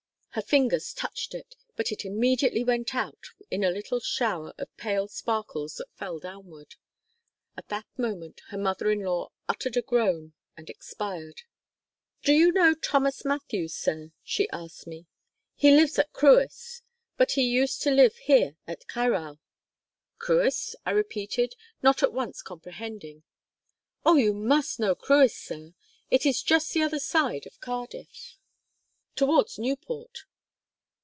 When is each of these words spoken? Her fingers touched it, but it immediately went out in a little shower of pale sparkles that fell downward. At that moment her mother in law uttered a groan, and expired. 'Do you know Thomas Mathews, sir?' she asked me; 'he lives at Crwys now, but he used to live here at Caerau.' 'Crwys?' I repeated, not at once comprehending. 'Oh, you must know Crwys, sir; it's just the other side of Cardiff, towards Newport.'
Her 0.33 0.41
fingers 0.41 0.93
touched 0.93 1.35
it, 1.35 1.57
but 1.75 1.91
it 1.91 2.05
immediately 2.05 2.63
went 2.63 2.95
out 2.95 3.19
in 3.49 3.65
a 3.65 3.69
little 3.69 3.99
shower 3.99 4.53
of 4.57 4.73
pale 4.77 5.09
sparkles 5.09 5.75
that 5.75 5.91
fell 5.97 6.19
downward. 6.19 6.75
At 7.57 7.67
that 7.67 7.85
moment 7.97 8.39
her 8.47 8.57
mother 8.57 8.89
in 8.91 9.01
law 9.01 9.33
uttered 9.49 9.75
a 9.75 9.81
groan, 9.81 10.31
and 10.55 10.69
expired. 10.69 11.41
'Do 12.23 12.31
you 12.31 12.53
know 12.53 12.73
Thomas 12.73 13.25
Mathews, 13.25 13.73
sir?' 13.75 14.13
she 14.23 14.49
asked 14.51 14.87
me; 14.87 15.05
'he 15.53 15.75
lives 15.75 15.99
at 15.99 16.13
Crwys 16.13 16.79
now, 16.81 16.87
but 17.17 17.31
he 17.33 17.41
used 17.43 17.81
to 17.81 17.91
live 17.91 18.15
here 18.15 18.55
at 18.65 18.87
Caerau.' 18.87 19.37
'Crwys?' 20.17 20.77
I 20.85 20.91
repeated, 20.91 21.55
not 21.81 22.01
at 22.01 22.13
once 22.13 22.41
comprehending. 22.41 23.23
'Oh, 24.05 24.15
you 24.15 24.33
must 24.33 24.79
know 24.79 24.95
Crwys, 24.95 25.35
sir; 25.35 25.73
it's 26.09 26.41
just 26.41 26.71
the 26.73 26.83
other 26.83 26.99
side 26.99 27.45
of 27.45 27.59
Cardiff, 27.59 28.37
towards 29.13 29.59
Newport.' 29.59 30.19